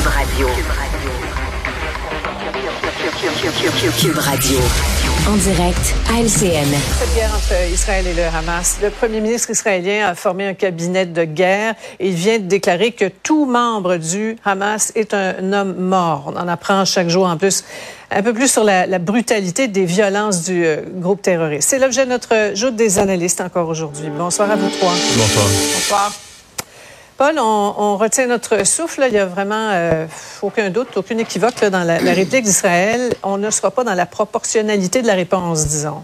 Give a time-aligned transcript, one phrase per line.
[0.00, 0.48] Cube Radio.
[3.98, 4.58] Cube Radio.
[5.28, 6.66] En direct à LCN.
[6.98, 8.78] Cette guerre entre Israël et le Hamas.
[8.82, 12.92] Le premier ministre israélien a formé un cabinet de guerre et il vient de déclarer
[12.92, 16.32] que tout membre du Hamas est un homme mort.
[16.34, 17.62] On en apprend chaque jour en plus
[18.10, 21.68] un peu plus sur la, brutalité des violences du euh, groupe terroriste.
[21.68, 24.08] C'est l'objet de notre joute des analystes encore aujourd'hui.
[24.08, 24.94] Bonsoir à vous trois.
[25.16, 25.46] Bonsoir.
[25.74, 26.29] Bonsoir.
[27.20, 29.04] Paul, on, retient notre souffle.
[29.06, 30.06] Il n'y a vraiment euh,
[30.40, 33.12] aucun doute, aucune équivoque dans la, réplique d'Israël.
[33.22, 36.02] On ne sera pas dans la proportionnalité de la réponse, disons.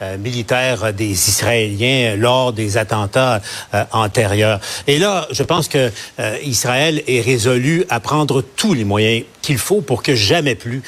[0.00, 3.40] Euh, militaire des Israéliens lors des attentats
[3.74, 4.60] euh, antérieurs.
[4.86, 5.90] Et là, je pense que
[6.20, 10.82] euh, Israël est résolu à prendre tous les moyens qu'il faut pour que jamais plus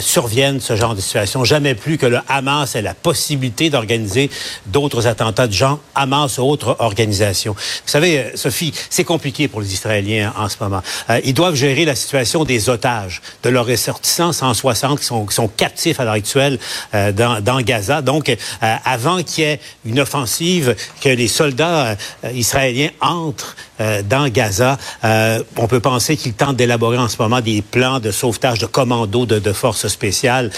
[0.00, 4.30] survienne ce genre de situation, jamais plus que le Hamas ait la possibilité d'organiser
[4.66, 7.52] d'autres attentats de genre, Hamas ou autres organisations.
[7.54, 10.82] Vous savez, Sophie, c'est compliqué pour les Israéliens en ce moment.
[11.24, 15.48] ils doivent gérer la situation des otages, de leurs ressortissants 160 qui sont, qui sont
[15.48, 16.58] captifs à l'heure actuelle
[16.92, 22.90] dans, Gaza donc, euh, avant qu'il y ait une offensive, que les soldats euh, israéliens
[23.00, 28.10] entrent euh, dans Gaza, on peut penser qu'ils tentent d'élaborer en ce moment plans de
[28.10, 30.50] sauvetage de commandos de, forces spéciales.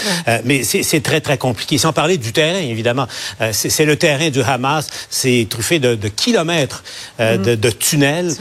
[0.45, 1.77] mais c'est très, très compliqué.
[1.77, 3.07] Sans parler du terrain, évidemment.
[3.51, 4.87] c'est le terrain du Hamas.
[5.09, 6.83] C'est truffé de, kilomètres
[7.19, 7.55] mm-hmm.
[7.55, 8.33] de, tunnels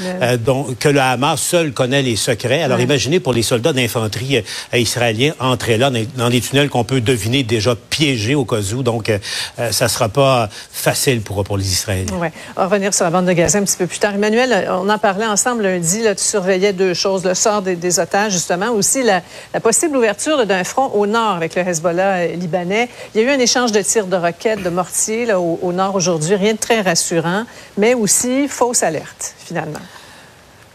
[0.45, 2.63] dont, que le Hamas seul connaît les secrets.
[2.63, 4.43] Alors, imaginez pour les soldats d'infanterie
[4.73, 8.83] israéliens entrer là dans, des tunnels qu'on peut deviner déjà piégés au cas où.
[8.83, 9.19] Donc, euh,
[9.59, 12.13] euh, ça ne sera pas facile pour, pour les Israéliens.
[12.15, 12.31] On va
[12.65, 14.15] revenir sur la bande de Gaza un petit peu plus tard.
[14.15, 16.03] Emmanuel, on en parlait ensemble lundi.
[16.03, 17.25] Là, tu surveillais deux choses.
[17.25, 18.71] Le sort des, otages, justement.
[18.71, 19.23] Aussi, la,
[19.61, 22.89] possible ouverture d'un front au nord avec le Hezbollah euh, libanais.
[23.15, 26.35] Il y a eu un échange de tirs de roquettes, de mortiers au nord aujourd'hui.
[26.35, 27.45] Rien de très rassurant,
[27.79, 29.81] mais aussi fausse alerte, finalement.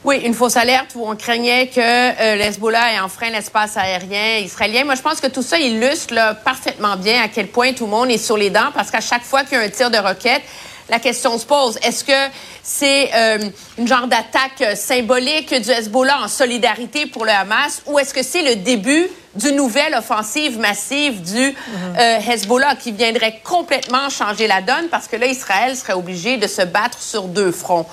[0.04, 4.86] Oui, une fausse alerte où on craignait que euh, l'Hezbollah ait enfreint l'espace aérien israélien.
[4.86, 8.10] Moi, je pense que tout ça illustre parfaitement bien à quel point tout le monde
[8.10, 10.44] est sur les dents parce qu'à chaque fois qu'il y a un tir de roquette,
[10.90, 11.78] la question se pose.
[11.82, 12.34] Est-ce que
[12.64, 13.40] c'est euh,
[13.78, 18.44] une genre d'attaque symbolique du Hezbollah en solidarité pour le Hamas ou est-ce que c'est
[18.44, 21.56] le début d'une nouvelle offensive massive du
[21.98, 26.48] euh, Hezbollah qui viendrait complètement changer la donne parce que là, Israël serait obligé de
[26.48, 27.86] se battre sur deux fronts.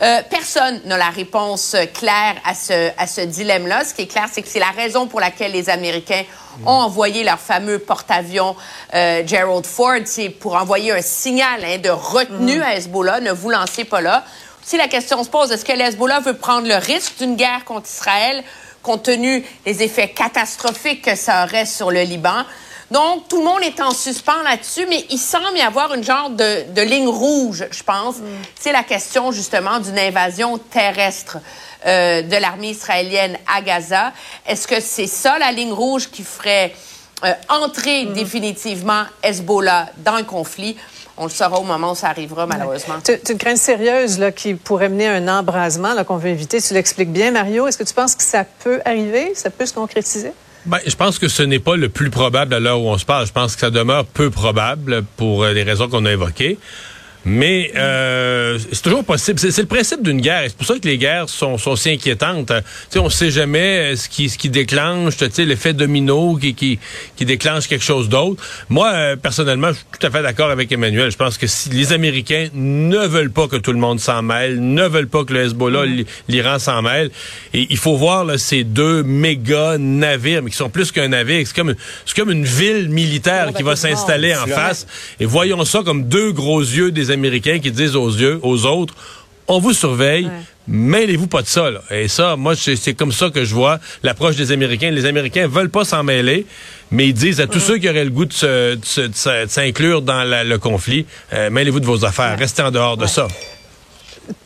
[0.00, 3.84] Euh, personne n'a la réponse claire à ce, à ce dilemme-là.
[3.84, 6.22] Ce qui est clair, c'est que c'est la raison pour laquelle les Américains
[6.66, 8.56] ont envoyé leur fameux porte-avions
[8.94, 10.00] euh, Gerald Ford.
[10.04, 13.20] C'est pour envoyer un signal hein, de retenue à Hezbollah.
[13.20, 14.24] Ne vous lancez pas là.
[14.64, 17.88] Si la question se pose, est-ce que Hezbollah veut prendre le risque d'une guerre contre
[17.88, 18.44] Israël
[18.82, 22.44] compte tenu des effets catastrophiques que ça aurait sur le Liban?
[22.92, 26.28] Donc, tout le monde est en suspens là-dessus, mais il semble y avoir une genre
[26.28, 28.18] de, ligne rouge, je pense.
[28.18, 28.26] Mm.
[28.60, 31.38] C'est la question, justement, d'une invasion terrestre
[31.86, 34.12] euh, de l'armée israélienne à Gaza.
[34.46, 36.74] Est-ce que c'est ça, la ligne rouge, qui ferait
[37.24, 38.12] euh, entrer mm.
[38.12, 40.76] définitivement Hezbollah dans le conflit?
[41.16, 42.94] On le saura au moment où ça arrivera, malheureusement.
[43.04, 46.60] C'est une crainte sérieuse là, qui pourrait mener à un embrasement qu'on veut éviter.
[46.60, 47.66] Tu l'expliques bien, Mario.
[47.68, 49.32] Est-ce que tu penses que ça peut arriver?
[49.34, 50.32] Ça peut se concrétiser?
[50.64, 53.04] Ben, je pense que ce n'est pas le plus probable à l'heure où on se
[53.04, 53.26] parle.
[53.26, 56.58] Je pense que ça demeure peu probable pour euh, les raisons qu'on a évoquées.
[57.24, 59.38] Mais euh, c'est toujours possible.
[59.38, 60.44] C'est le principe d'une guerre.
[60.48, 62.52] C'est pour ça que les guerres sont, sont si inquiétantes.
[62.90, 66.78] sais, on ne sait jamais ce qui, ce qui déclenche, l'effet domino qui, qui,
[67.16, 68.42] qui déclenche quelque chose d'autre.
[68.68, 71.10] Moi, euh, personnellement, je suis tout à fait d'accord avec Emmanuel.
[71.10, 74.60] Je pense que si les Américains ne veulent pas que tout le monde s'en mêle,
[74.60, 76.04] ne veulent pas que le Hezbollah, mm.
[76.28, 77.10] l'Iran s'en mêle,
[77.54, 81.46] et il faut voir là, ces deux méga navires, mais qui sont plus qu'un navire.
[81.46, 81.74] C'est comme,
[82.16, 84.86] comme une ville militaire qui va s'installer en face.
[85.20, 88.94] Et voyons ça comme deux gros yeux des Américains qui disent aux yeux, aux autres,
[89.48, 90.30] on vous surveille,
[90.66, 91.70] mêlez-vous pas de ça.
[91.90, 94.90] Et ça, moi, c'est comme ça que je vois l'approche des Américains.
[94.90, 96.46] Les Américains veulent pas s'en mêler,
[96.90, 98.32] mais ils disent à tous ceux qui auraient le goût de
[99.46, 103.28] s'inclure dans le conflit, euh, mêlez-vous de vos affaires, restez en dehors de ça.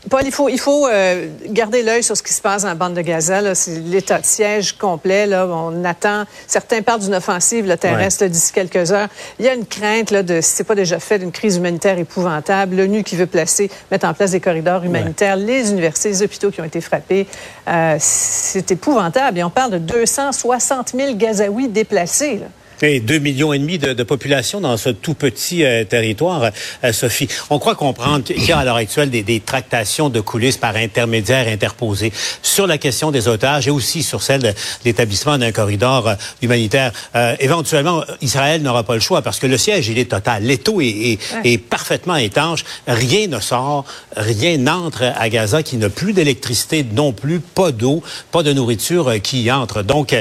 [0.08, 2.76] Paul, il faut, il faut euh, garder l'œil sur ce qui se passe dans la
[2.76, 3.54] bande de Gaza.
[3.56, 5.26] C'est l'état de siège complet.
[5.26, 5.48] Là.
[5.48, 9.08] On attend, certains parlent d'une offensive le terrestre d'ici quelques heures.
[9.40, 11.56] Il y a une crainte, là, de, si ce n'est pas déjà fait, d'une crise
[11.56, 12.76] humanitaire épouvantable.
[12.76, 16.60] L'ONU qui veut placer, mettre en place des corridors humanitaires, les universités, les hôpitaux qui
[16.60, 17.26] ont été frappés.
[17.68, 19.38] Euh, c'est épouvantable.
[19.38, 22.42] Et on parle de 260 000 Gazaouis déplacés.
[22.82, 26.50] Et deux millions et demi de, de population dans ce tout petit euh, territoire,
[26.84, 27.26] euh, Sophie.
[27.48, 30.76] On croit comprendre qu'il y a à l'heure actuelle des, des, tractations de coulisses par
[30.76, 32.12] intermédiaires interposés
[32.42, 34.52] sur la question des otages et aussi sur celle de
[34.84, 36.92] l'établissement d'un corridor euh, humanitaire.
[37.40, 40.42] éventuellement, Israël n'aura pas le choix parce que le siège, il est total.
[40.42, 42.64] L'étau est, est, est, parfaitement étanche.
[42.86, 43.84] Rien ne sort,
[44.16, 49.14] rien n'entre à Gaza qui n'a plus d'électricité non plus, pas d'eau, pas de nourriture
[49.22, 49.82] qui y entre.
[49.82, 50.14] Donc,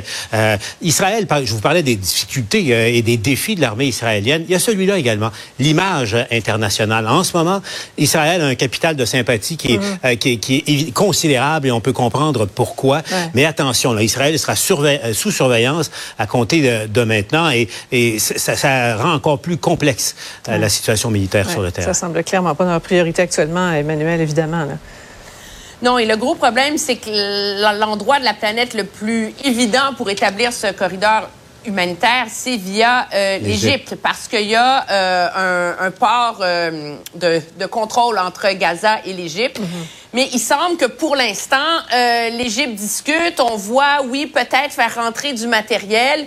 [0.81, 4.55] Israël, je vous parlais des difficultés euh, et des défis de l'armée israélienne, il y
[4.55, 7.07] a celui-là également, l'image internationale.
[7.07, 7.61] En ce moment,
[7.97, 9.97] Israël a un capital de sympathie qui est, mhm.
[10.05, 13.01] euh, qui, qui, est considérable et on peut comprendre pourquoi.
[13.33, 18.55] Mais attention, là, Israël sera euh, sous surveillance à compter de, maintenant et, et ça,
[18.55, 20.15] ça, rend encore plus complexe
[20.47, 21.87] la situation militaire sur le terrain.
[21.87, 24.65] Ça semble clairement pas notre priorité actuellement, Emmanuel, évidemment.
[24.65, 24.77] Là.
[25.81, 30.09] Non, et le gros problème, c'est que l'endroit de la planète le plus évident pour
[30.09, 31.29] établir ce corridor
[31.67, 38.19] humanitaire, c'est via euh, l'Égypte, parce qu'il y a euh, un, port euh, de, contrôle
[38.19, 39.59] entre Gaza et l'Égypte.
[39.59, 39.67] Mhm.
[40.13, 41.57] Mais il semble que pour l'instant,
[41.91, 43.39] l'Égypte discute.
[43.39, 46.25] On voit, oui, peut-être faire rentrer du matériel.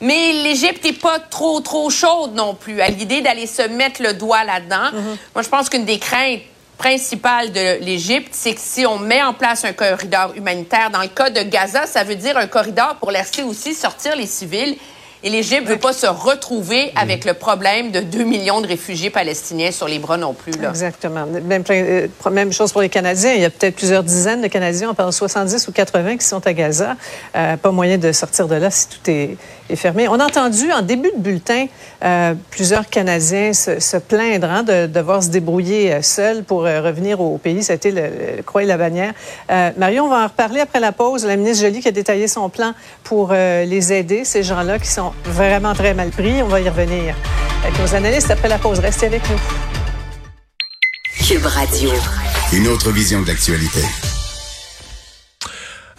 [0.00, 4.14] Mais l'Égypte n'est pas trop, trop chaude non plus à l'idée d'aller se mettre le
[4.14, 4.90] doigt là-dedans.
[4.92, 5.16] Mhm.
[5.34, 6.40] Moi, je pense qu'une des craintes
[6.78, 11.08] principale de l'Égypte, c'est que si on met en place un corridor humanitaire, dans le
[11.08, 14.76] cas de Gaza, ça veut dire un corridor pour laisser aussi sortir les civils
[15.24, 19.10] et l'Égypte ne veut pas se retrouver avec le problème de 2 millions de réfugiés
[19.10, 20.52] palestiniens sur les bras non plus.
[20.52, 20.70] Là.
[20.70, 21.26] Exactement.
[21.26, 23.32] Même, euh, même chose pour les Canadiens.
[23.32, 26.24] Il y a peut-être plusieurs dizaines de Canadiens, on parle de 70 ou 80 qui
[26.24, 26.96] sont à Gaza.
[27.34, 29.36] Euh, pas moyen de sortir de là si tout est,
[29.68, 30.08] est fermé.
[30.08, 31.66] On a entendu en début de bulletin
[32.04, 36.80] euh, plusieurs Canadiens se, se plaindre hein, de, devoir se débrouiller euh, seuls pour euh,
[36.80, 37.62] revenir au pays.
[37.62, 38.02] Ça a été le,
[38.36, 39.12] le croix et la bannière.
[39.50, 41.24] Euh, Marion, on va en reparler après la pause.
[41.24, 42.72] La ministre Jolie qui a détaillé son plan
[43.04, 46.42] pour les aider, ces gens-là qui sont vraiment très mal pris.
[46.42, 47.14] On va y revenir
[47.64, 48.78] avec nos analystes après la pause.
[48.78, 49.38] Restez avec nous.
[51.26, 51.90] Cube Radio.
[52.52, 53.80] Une autre vision de l'actualité.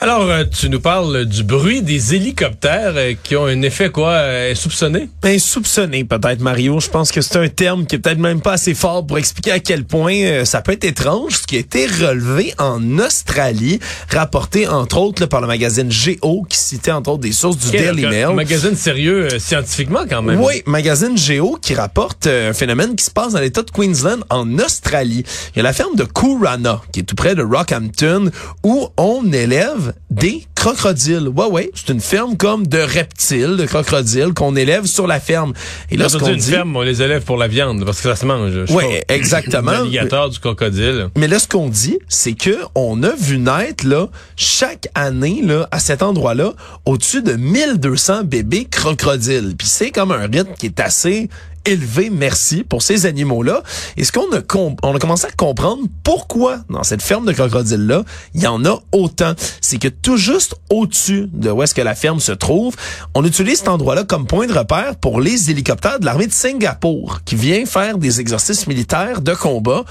[0.01, 4.12] Alors, euh, tu nous parles du bruit des hélicoptères euh, qui ont un effet quoi
[4.12, 8.40] euh, soupçonné Insoupçonné peut-être Mario, je pense que c'est un terme qui est peut-être même
[8.40, 11.60] pas assez fort pour expliquer à quel point ça peut être étrange ce qui a
[11.60, 17.24] été relevé en Australie, rapporté entre autres par le magazine Géo qui citait entre autres
[17.24, 18.24] des sources du Daily Mail.
[18.24, 20.40] Un magazine sérieux scientifiquement quand même.
[20.40, 24.60] Oui, magazine Géo qui rapporte un phénomène qui se passe dans l'état de Queensland en
[24.60, 25.25] Australie.
[25.54, 28.31] Il y a la ferme de Kurana qui est tout près de Rockhampton
[28.63, 31.27] où on élève des crocodiles.
[31.30, 35.53] Ouais, ouais, c'est une ferme comme de reptiles, de crocodiles qu'on élève sur la ferme.
[35.89, 36.41] Et là, qu'on dit...
[36.41, 38.51] ferme, on les élève pour la viande, parce que ça se mange.
[38.69, 39.71] Oui, exactement.
[39.71, 41.09] L'alligator, du crocodile.
[41.18, 45.68] Mais là, ce qu'on dit, c'est que on a vu naître, là, chaque année, là,
[45.71, 46.53] à cet endroit-là,
[46.86, 49.56] au-dessus de 1200 bébés crocodiles.
[49.57, 51.30] Puis c'est comme un rythme qui est assez
[51.65, 53.63] élevé, merci, pour ces animaux-là.
[53.97, 58.03] Et ce qu'on a, commencé à comprendre pourquoi dans cette ferme de crocodiles-là,
[58.33, 59.33] il y en a autant.
[59.61, 62.75] C'est que tout juste au-dessus de où est-ce que la ferme se trouve,
[63.13, 67.19] on utilise cet endroit-là comme point de repère pour les hélicoptères de l'armée de Singapour
[67.25, 69.83] qui vient faire des exercices militaires de combat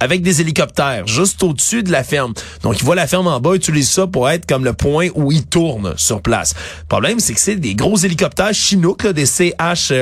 [0.00, 2.34] avec des hélicoptères juste au-dessus de la ferme.
[2.62, 5.32] Donc, ils voient la ferme en bas, utilisent ça pour être comme le point où
[5.32, 6.54] ils tournent sur place.
[6.82, 9.92] Le problème, c'est que c'est des gros hélicoptères chinook, là, des CH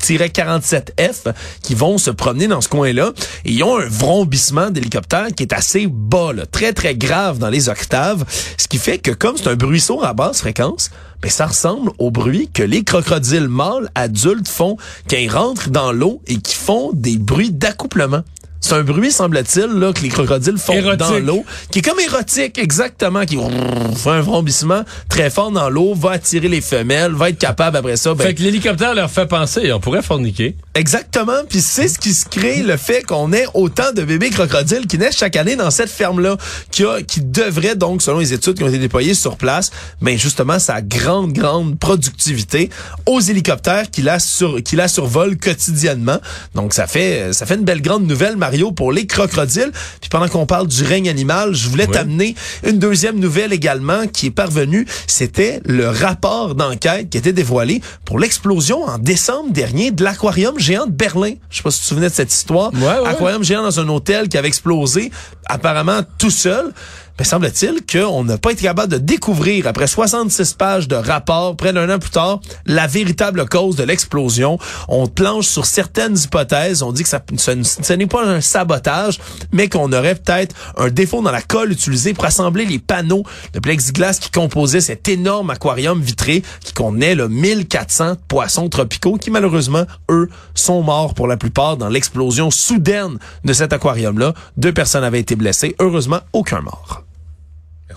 [0.00, 1.32] 47F
[1.62, 3.12] qui vont se promener dans ce coin-là.
[3.44, 7.68] Et ils ont un vrombissement d'hélicoptère qui est assez bas, très très grave dans les
[7.68, 8.24] octaves,
[8.56, 10.90] ce qui fait que comme c'est un bruisseau à basse fréquence,
[11.22, 14.76] ben ça ressemble au bruit que les crocodiles mâles adultes font
[15.08, 18.22] quand ils rentrent dans l'eau et qui font des bruits d'accouplement.
[18.70, 22.56] C'est un bruit, semble-t-il, là, que les crocodiles font dans l'eau, qui est comme érotique,
[22.56, 27.38] exactement, qui fait un vrombissement très fort dans l'eau, va attirer les femelles, va être
[27.38, 28.14] capable après ça.
[28.14, 30.54] Ben, fait que l'hélicoptère leur fait penser, on pourrait forniquer.
[30.76, 34.86] Exactement, puis c'est ce qui se crée le fait qu'on ait autant de bébés crocodiles
[34.86, 36.36] qui naissent chaque année dans cette ferme-là,
[36.70, 40.12] qui, a, qui devrait donc, selon les études qui ont été déployées sur place, mais
[40.12, 42.70] ben, justement sa grande, grande productivité
[43.06, 46.18] aux hélicoptères qui la, sur, qui la survolent quotidiennement.
[46.54, 48.36] Donc ça fait, ça fait une belle grande nouvelle,
[48.70, 49.72] pour les crocodiles.
[50.00, 54.26] Puis pendant qu'on parle du règne animal, je voulais t'amener une deuxième nouvelle également qui
[54.26, 54.86] est parvenue.
[55.06, 60.86] C'était le rapport d'enquête qui était dévoilé pour l'explosion en décembre dernier de l'aquarium géant
[60.86, 61.32] de Berlin.
[61.50, 62.70] Je sais pas si tu te souvenais de cette histoire.
[63.06, 65.10] Aquarium géant dans un hôtel qui avait explosé
[65.46, 66.72] apparemment tout seul.
[67.18, 71.72] Ben, semble-t-il qu'on n'a pas été capable de découvrir, après 66 pages de rapports, près
[71.72, 74.58] d'un an plus tard, la véritable cause de l'explosion.
[74.88, 76.82] On planche sur certaines hypothèses.
[76.82, 79.18] On dit que ça, ce, n'est pas un sabotage,
[79.52, 83.60] mais qu'on aurait peut-être un défaut dans la colle utilisée pour assembler les panneaux de
[83.60, 89.84] plexiglas qui composaient cet énorme aquarium vitré qui contenait là, 1400 poissons tropicaux qui malheureusement,
[90.10, 94.34] eux, sont morts pour la plupart dans l'explosion soudaine de cet aquarium-là.
[94.56, 95.74] Deux personnes avaient été blessées.
[95.78, 97.04] Heureusement, aucun mort.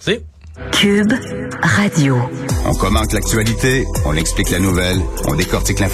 [0.05, 0.23] Merci.
[0.71, 1.13] Cube
[1.61, 2.17] Radio.
[2.65, 5.93] On commente l'actualité, on explique la nouvelle, on décortique l'information.